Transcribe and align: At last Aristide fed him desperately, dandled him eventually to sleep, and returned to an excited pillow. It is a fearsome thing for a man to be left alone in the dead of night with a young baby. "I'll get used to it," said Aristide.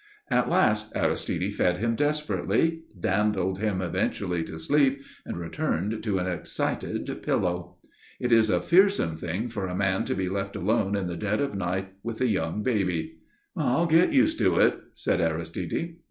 At 0.31 0.49
last 0.49 0.91
Aristide 0.95 1.53
fed 1.53 1.77
him 1.77 1.93
desperately, 1.95 2.85
dandled 2.99 3.59
him 3.59 3.83
eventually 3.83 4.43
to 4.45 4.57
sleep, 4.57 4.99
and 5.27 5.37
returned 5.37 6.01
to 6.01 6.17
an 6.17 6.25
excited 6.25 7.21
pillow. 7.21 7.77
It 8.19 8.31
is 8.31 8.49
a 8.49 8.63
fearsome 8.63 9.15
thing 9.15 9.47
for 9.47 9.67
a 9.67 9.75
man 9.75 10.03
to 10.05 10.15
be 10.15 10.27
left 10.27 10.55
alone 10.55 10.95
in 10.95 11.05
the 11.05 11.15
dead 11.15 11.39
of 11.39 11.53
night 11.53 11.93
with 12.01 12.19
a 12.19 12.25
young 12.27 12.63
baby. 12.63 13.19
"I'll 13.55 13.85
get 13.85 14.11
used 14.11 14.39
to 14.39 14.57
it," 14.59 14.75
said 14.95 15.21
Aristide. 15.21 15.97